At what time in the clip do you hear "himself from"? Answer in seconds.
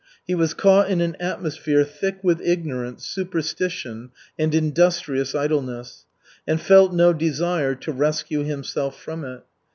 8.43-9.23